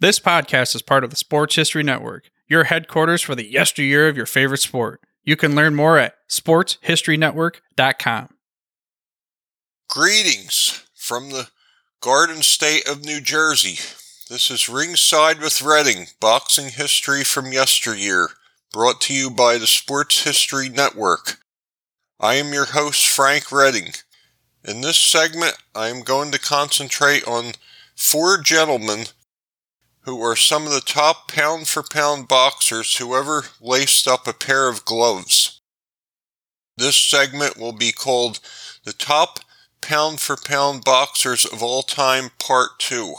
[0.00, 4.16] This podcast is part of the Sports History Network, your headquarters for the yesteryear of
[4.16, 5.00] your favorite sport.
[5.24, 8.28] You can learn more at sportshistorynetwork.com.
[9.90, 11.48] Greetings from the
[12.00, 13.80] Garden State of New Jersey.
[14.30, 18.28] This is Ringside with Redding, boxing history from yesteryear,
[18.72, 21.40] brought to you by the Sports History Network.
[22.20, 23.94] I am your host, Frank Redding.
[24.62, 27.54] In this segment, I am going to concentrate on
[27.96, 29.06] four gentlemen
[30.02, 34.32] who are some of the top pound for pound boxers who ever laced up a
[34.32, 35.60] pair of gloves.
[36.76, 38.40] This segment will be called
[38.84, 39.40] the top
[39.80, 43.14] pound for pound boxers of all time part 2.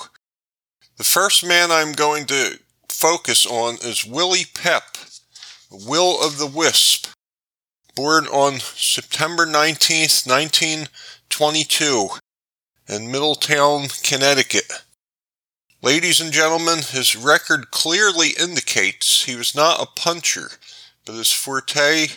[0.98, 4.98] The first man I'm going to focus on is Willie Pep,
[5.72, 7.08] Will of the Wisp,
[7.95, 12.09] born on September 19, 1922
[12.88, 14.72] in Middletown, Connecticut.
[15.82, 20.52] Ladies and gentlemen, his record clearly indicates he was not a puncher,
[21.06, 22.08] but his forte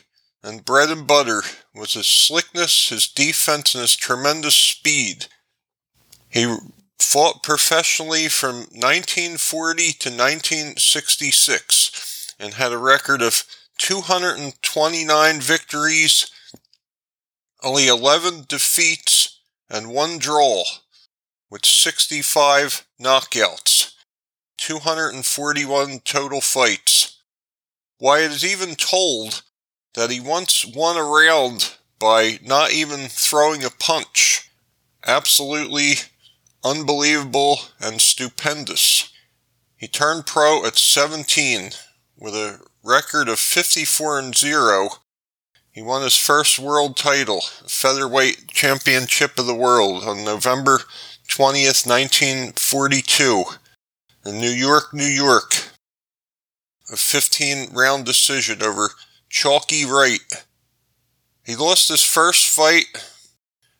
[0.42, 5.26] and bread and butter was his slickness, his defense, and his tremendous speed.
[6.28, 6.56] He
[6.98, 13.44] fought professionally from 1940 to 1966 and had a record of
[13.78, 16.28] 229 victories,
[17.62, 19.38] only 11 defeats,
[19.70, 20.64] and one draw
[21.52, 23.92] with 65 knockouts,
[24.56, 27.18] 241 total fights.
[27.98, 29.42] Why, it is even told
[29.94, 34.50] that he once won a round by not even throwing a punch.
[35.06, 35.96] Absolutely
[36.64, 39.12] unbelievable and stupendous.
[39.76, 41.72] He turned pro at 17
[42.16, 44.88] with a record of 54 and 0.
[45.70, 50.80] He won his first world title, featherweight championship of the world on November
[51.32, 53.44] 20th, 1942,
[54.26, 55.70] in New York, New York.
[56.92, 58.90] A 15 round decision over
[59.30, 60.44] Chalky Wright.
[61.42, 62.84] He lost his first fight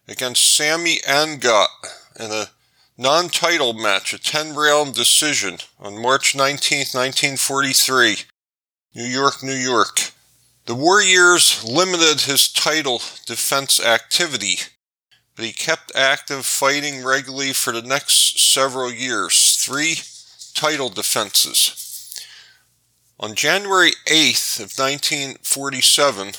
[0.09, 1.67] against Sammy Angott
[2.19, 2.47] in a
[2.97, 8.17] non title match, a 10 round decision on March 19, 1943,
[8.95, 10.13] New York, New York.
[10.65, 14.61] The war years limited his title defense activity
[15.35, 19.97] but he kept active fighting regularly for the next several years, three
[20.55, 21.79] title defenses.
[23.19, 26.33] On January 8th of 1947,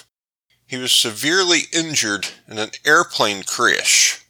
[0.68, 4.22] he was severely injured in an airplane crash.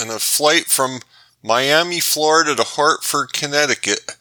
[0.00, 1.00] In a flight from
[1.42, 4.16] Miami, Florida to Hartford, Connecticut,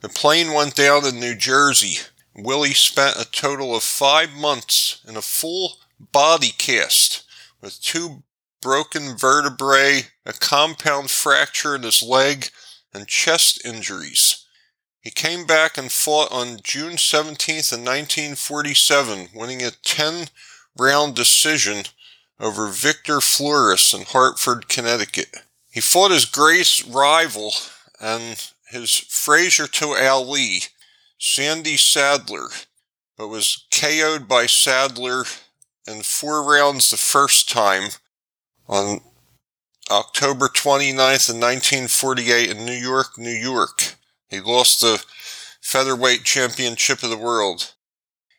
[0.00, 1.98] the plane went down in New Jersey.
[2.34, 7.24] Willie spent a total of five months in a full body cast
[7.60, 8.22] with two
[8.66, 12.48] broken vertebrae, a compound fracture in his leg,
[12.92, 14.44] and chest injuries.
[15.00, 20.30] He came back and fought on June 17th in 1947, winning a 10
[20.76, 21.84] round decision
[22.40, 25.28] over Victor Flores in Hartford, Connecticut.
[25.70, 27.52] He fought his great rival
[28.00, 30.62] and his Frazier to Ali,
[31.18, 32.48] Sandy Saddler,
[33.16, 35.22] but was KO'd by Saddler
[35.86, 37.90] in four rounds the first time
[38.68, 39.00] on
[39.90, 43.94] October 29th in 1948 in New York, New York.
[44.28, 45.04] He lost the
[45.60, 47.74] featherweight championship of the world.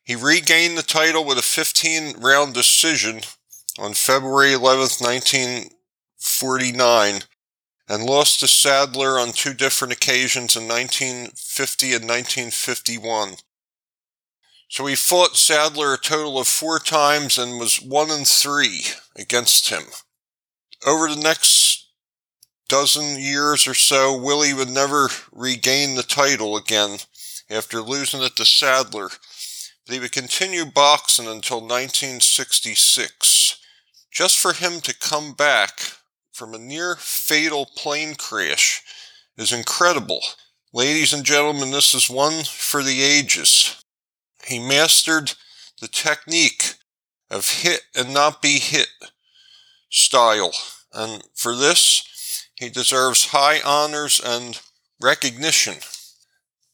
[0.04, 3.22] He regained the title with a 15 round decision
[3.80, 7.22] on February 11th, 1949,
[7.90, 13.36] and lost to Saddler on two different occasions in 1950 and 1951.
[14.70, 19.70] So he fought Saddler a total of four times and was one and three against
[19.70, 19.84] him
[20.86, 21.88] over the next
[22.68, 27.00] dozen years or so, Willie would never regain the title again
[27.50, 29.10] after losing it to Saddler.
[29.86, 33.60] But he would continue boxing until 1966.
[34.12, 35.80] Just for him to come back
[36.34, 38.84] from a near fatal plane crash
[39.38, 40.22] is incredible.
[40.74, 43.82] Ladies and gentlemen, this is one for the ages.
[44.46, 45.34] He mastered
[45.80, 46.74] the technique
[47.30, 48.90] of hit and not be hit
[49.90, 50.52] style.
[50.94, 54.60] And for this, he deserves high honors and
[55.02, 55.76] recognition.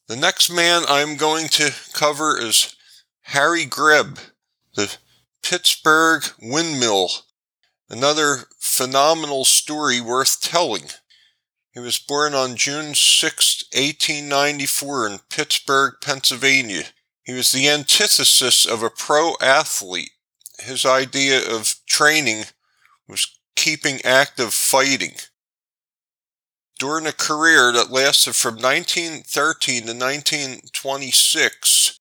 [0.08, 2.76] The next man I'm going to cover is
[3.22, 4.20] Harry Greb,
[4.76, 4.96] the
[5.42, 7.10] Pittsburgh Windmill.
[7.90, 10.90] Another phenomenal story worth telling.
[11.74, 16.84] He was born on June 6, 1894 in Pittsburgh, Pennsylvania.
[17.24, 20.12] He was the antithesis of a pro athlete.
[20.60, 22.46] His idea of training
[23.08, 25.14] was keeping active fighting.
[26.80, 32.00] During a career that lasted from 1913 to 1926,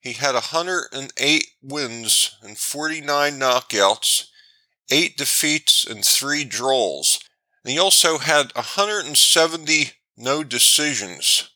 [0.00, 4.28] he had 108 wins and 49 knockouts,
[4.90, 7.20] 8 defeats, and 3 draws.
[7.62, 11.50] And he also had 170 no decisions.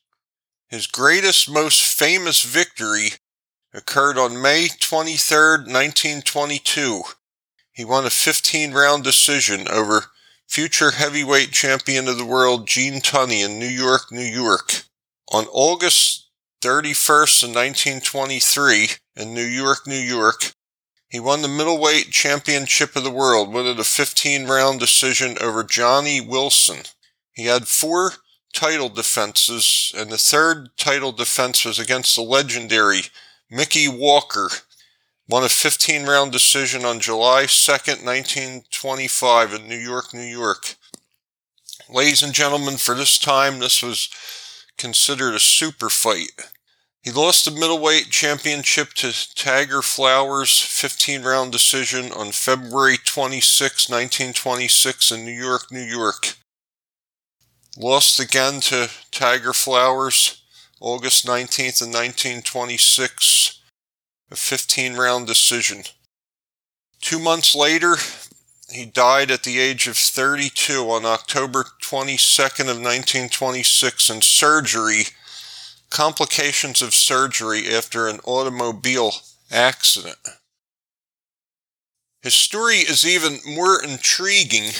[0.68, 3.12] His greatest, most famous victory
[3.74, 7.02] occurred on May 23, 1922.
[7.72, 10.06] He won a 15 round decision over
[10.46, 14.84] future heavyweight champion of the world Gene Tunney in New York, New York.
[15.32, 16.28] On August
[16.60, 20.52] 31st, 1923, in New York, New York,
[21.08, 26.20] he won the middleweight championship of the world, winning a 15 round decision over Johnny
[26.20, 26.84] Wilson.
[27.32, 28.12] He had four
[28.52, 33.02] title defenses, and the third title defense was against the legendary
[33.50, 34.50] Mickey Walker.
[35.32, 40.74] Won a 15 round decision on July 2nd, 1925, in New York, New York.
[41.88, 44.10] Ladies and gentlemen, for this time, this was
[44.76, 46.32] considered a super fight.
[47.02, 55.12] He lost the middleweight championship to Tiger Flowers 15 round decision on February 26, 1926
[55.12, 56.34] in New York, New York.
[57.78, 60.42] Lost again to Tiger Flowers
[60.78, 63.61] August 19th and 1926,
[64.32, 65.82] a 15 round decision.
[67.00, 67.96] Two months later,
[68.70, 75.04] he died at the age of 32 on October 22nd of 1926 in surgery
[75.90, 79.12] complications of surgery after an automobile
[79.50, 80.16] accident.
[82.22, 84.70] His story is even more intriguing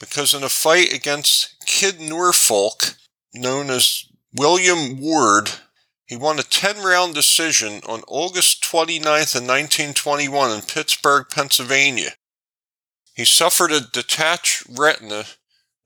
[0.00, 2.94] because in a fight against Kid Norfolk,
[3.34, 5.50] known as William Ward,
[6.08, 12.12] he won a 10 round decision on August 29th of 1921 in Pittsburgh, Pennsylvania.
[13.14, 15.24] He suffered a detached retina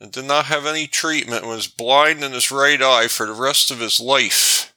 [0.01, 3.33] and did not have any treatment and was blind in his right eye for the
[3.33, 4.73] rest of his life.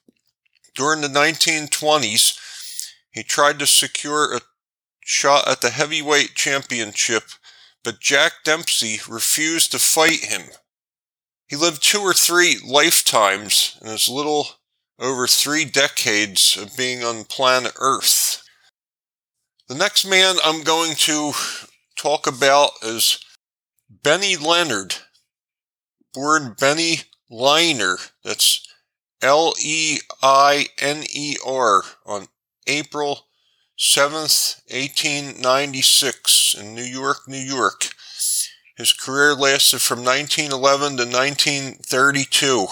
[0.73, 2.39] During the 1920s,
[3.11, 4.41] he tried to secure a
[5.01, 7.23] shot at the heavyweight championship,
[7.83, 10.49] but Jack Dempsey refused to fight him.
[11.47, 14.47] He lived two or three lifetimes in his little
[14.99, 18.43] over three decades of being on planet Earth.
[19.67, 21.33] The next man I'm going to
[21.97, 23.19] talk about is
[23.89, 24.95] Benny Leonard,
[26.13, 27.01] born Benny
[27.31, 28.11] Leiner.
[28.23, 28.65] That's
[29.21, 32.27] L E I N E R on
[32.67, 33.25] April
[33.77, 37.89] 7th, 1896 in New York, New York.
[38.77, 42.67] His career lasted from 1911 to 1932.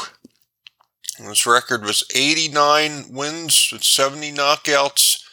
[1.18, 5.24] His record was 89 wins with 70 knockouts,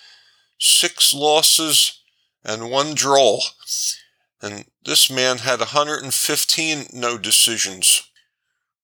[0.58, 2.00] 6 losses,
[2.44, 3.40] and 1 draw
[4.42, 8.02] and this man had 115 no decisions.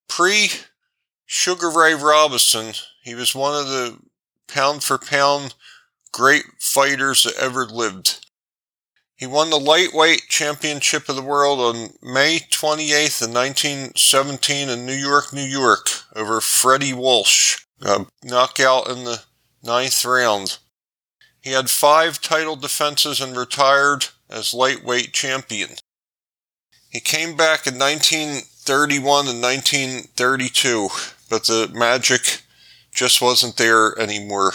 [0.08, 0.50] Pre
[1.24, 3.98] Sugar Ray Robinson, he was one of the
[4.46, 5.54] pound for pound
[6.12, 8.25] great fighters that ever lived.
[9.16, 14.92] He won the lightweight championship of the world on May 28th of 1917 in New
[14.92, 19.22] York, New York over Freddie Welsh, a knockout in the
[19.62, 20.58] ninth round.
[21.40, 25.76] He had five title defenses and retired as lightweight champion.
[26.90, 30.88] He came back in 1931 and 1932,
[31.30, 32.42] but the magic
[32.92, 34.52] just wasn't there anymore.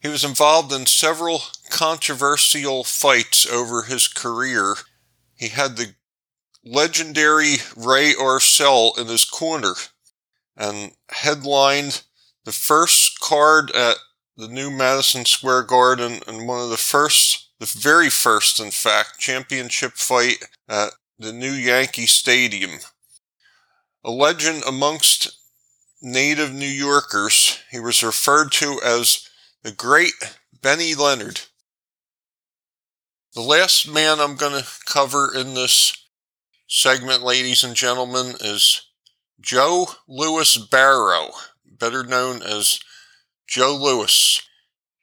[0.00, 4.76] He was involved in several controversial fights over his career.
[5.34, 5.94] He had the
[6.64, 9.74] legendary Ray Arcel in his corner
[10.56, 12.02] and headlined
[12.44, 13.96] the first card at
[14.36, 19.18] the new Madison Square Garden and one of the first the very first, in fact,
[19.18, 22.80] championship fight at the new Yankee Stadium.
[24.02, 25.30] A legend amongst
[26.00, 29.28] native New Yorkers, he was referred to as
[29.62, 30.14] the great
[30.62, 31.42] Benny Leonard.
[33.32, 35.96] The last man I'm going to cover in this
[36.66, 38.88] segment, ladies and gentlemen, is
[39.40, 41.28] Joe Louis Barrow,
[41.64, 42.80] better known as
[43.46, 44.42] Joe Louis.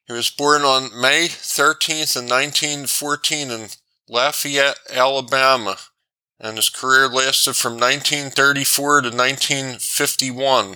[0.08, 3.68] He was born on May 13th in 1914 in
[4.10, 5.78] Lafayette, Alabama,
[6.38, 10.76] and his career lasted from 1934 to 1951.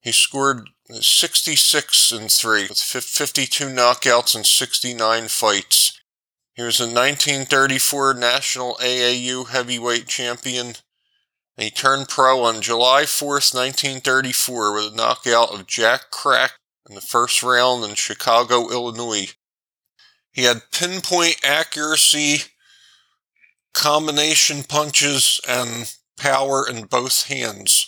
[0.00, 5.99] He scored 66 and 3 with 52 knockouts and 69 fights.
[6.60, 10.74] He was a 1934 National AAU heavyweight champion.
[11.56, 17.00] He turned pro on July 4th, 1934 with a knockout of Jack Kracken in the
[17.00, 19.32] first round in Chicago, Illinois.
[20.32, 22.50] He had pinpoint accuracy,
[23.72, 27.86] combination punches, and power in both hands.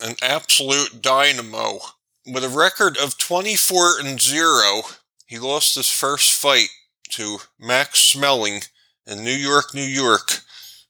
[0.00, 1.78] An absolute dynamo.
[2.26, 4.82] With a record of 24 and 0,
[5.26, 6.70] he lost his first fight
[7.12, 8.68] to Max Schmeling
[9.06, 10.40] in New York, New York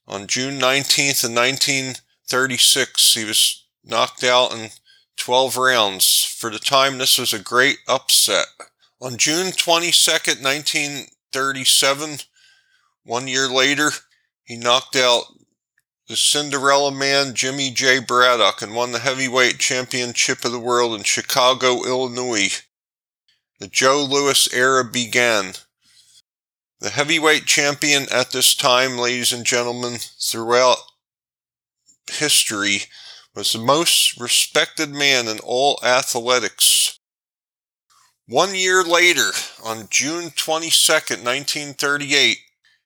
[0.07, 3.13] on June 19th in 1936.
[3.13, 4.69] He was knocked out in
[5.17, 6.23] 12 rounds.
[6.23, 8.47] For the time, this was a great upset.
[9.01, 12.19] On June 22nd, 1937,
[13.03, 13.91] one year later,
[14.43, 15.23] he knocked out
[16.07, 17.99] the Cinderella Man Jimmy J.
[17.99, 22.61] Braddock and won the heavyweight championship of the world in Chicago, Illinois.
[23.59, 25.53] The Joe Louis era began.
[26.83, 30.79] The heavyweight champion at this time, ladies and gentlemen, throughout
[32.11, 32.81] history,
[33.33, 36.99] was the most respected man in all athletics.
[38.27, 39.31] One year later,
[39.63, 42.39] on June 22nd, 1938,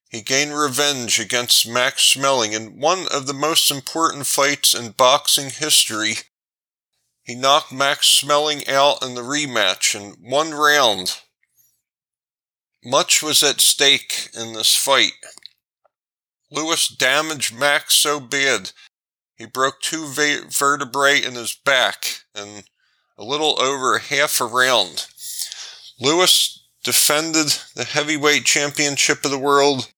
[0.10, 5.50] he gained revenge against Max Schmeling in one of the most important fights in boxing
[5.50, 6.18] history.
[7.24, 11.18] He knocked Max Schmeling out in the rematch in one round.
[12.84, 15.14] Much was at stake in this fight.
[16.50, 18.72] Louis damaged Max so bad
[19.38, 22.64] he broke two vertebrae in his back in
[23.18, 25.06] a little over half a round.
[26.00, 29.92] Louis defended the heavyweight championship of the world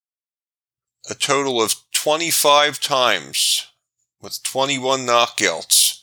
[1.08, 3.66] a total of 25 times
[4.20, 6.02] with 21 knockouts.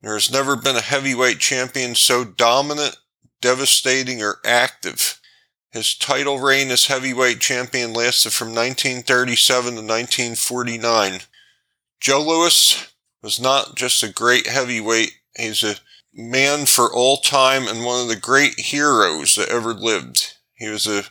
[0.00, 2.96] There has never been a heavyweight champion so dominant,
[3.42, 5.17] devastating, or active.
[5.70, 11.20] His title reign as heavyweight champion lasted from 1937 to 1949.
[12.00, 15.76] Joe Louis was not just a great heavyweight, he's a
[16.14, 20.34] man for all time and one of the great heroes that ever lived.
[20.54, 21.04] He was a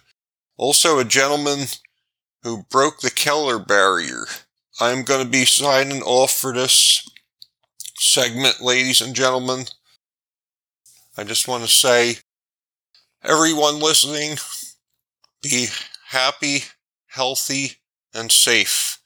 [0.57, 1.67] also a gentleman
[2.43, 4.25] who broke the color barrier.
[4.79, 7.07] I'm going to be signing off for this
[7.95, 9.65] segment, ladies and gentlemen.
[11.17, 12.17] I just want to say,
[13.27, 14.37] everyone listening,
[15.43, 15.67] be
[16.07, 16.63] happy,
[17.07, 17.73] healthy,
[18.13, 18.99] and safe.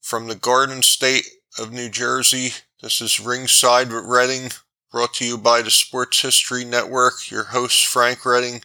[0.00, 1.26] From the Garden State
[1.58, 4.52] of New Jersey, this is Ringside with Redding,
[4.92, 7.32] brought to you by the Sports History Network.
[7.32, 8.62] Your host, Frank Redding,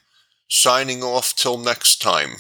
[0.48, 2.36] signing off till next time.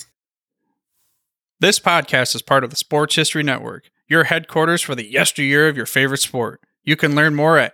[1.60, 5.76] This podcast is part of the Sports History Network, your headquarters for the yesteryear of
[5.76, 6.62] your favorite sport.
[6.84, 7.74] You can learn more at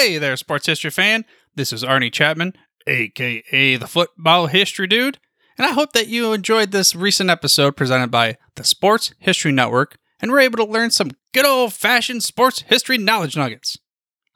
[0.00, 1.26] Hey there, sports history fan.
[1.56, 2.54] This is Arnie Chapman,
[2.86, 5.18] aka the Football History Dude,
[5.58, 9.98] and I hope that you enjoyed this recent episode presented by the Sports History Network
[10.18, 13.76] and were able to learn some good old fashioned sports history knowledge nuggets.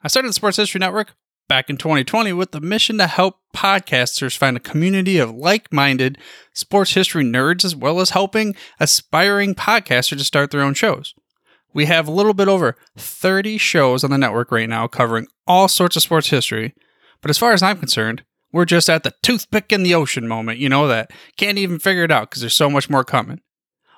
[0.03, 1.15] I started the Sports History Network
[1.47, 6.19] back in 2020 with the mission to help podcasters find a community of like minded
[6.53, 11.15] sports history nerds as well as helping aspiring podcasters to start their own shows.
[11.75, 15.67] We have a little bit over 30 shows on the network right now covering all
[15.67, 16.73] sorts of sports history.
[17.21, 20.57] But as far as I'm concerned, we're just at the toothpick in the ocean moment,
[20.57, 23.41] you know, that can't even figure it out because there's so much more coming.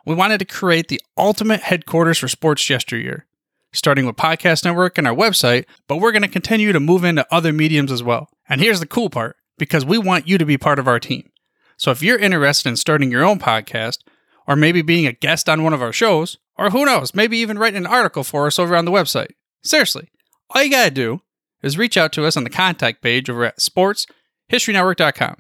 [0.08, 3.28] We wanted to create the ultimate headquarters for sports yesteryear,
[3.72, 7.28] starting with Podcast Network and our website, but we're going to continue to move into
[7.32, 8.28] other mediums as well.
[8.50, 11.30] And here's the cool part because we want you to be part of our team.
[11.78, 14.00] So if you're interested in starting your own podcast,
[14.48, 17.60] or maybe being a guest on one of our shows, or who knows, maybe even
[17.60, 19.32] writing an article for us over on the website.
[19.64, 20.10] Seriously,
[20.50, 21.22] all you gotta do
[21.62, 25.36] is reach out to us on the contact page over at sportshistorynetwork.com.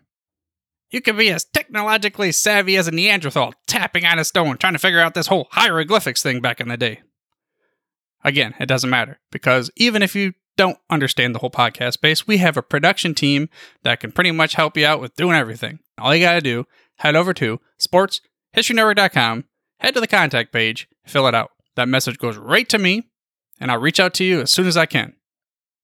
[0.89, 4.79] You can be as technologically savvy as a Neanderthal tapping on a stone trying to
[4.79, 7.01] figure out this whole hieroglyphics thing back in the day.
[8.23, 12.37] Again, it doesn't matter because even if you don't understand the whole podcast space, we
[12.37, 13.49] have a production team
[13.83, 15.79] that can pretty much help you out with doing everything.
[15.99, 16.65] All you got to do,
[16.97, 17.59] head over to
[18.55, 19.45] sportshistorynetwork.com,
[19.79, 21.51] head to the contact page, fill it out.
[21.75, 23.09] That message goes right to me,
[23.59, 25.13] and I'll reach out to you as soon as I can.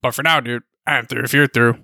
[0.01, 1.83] But for now, dude, I'm through if you're through.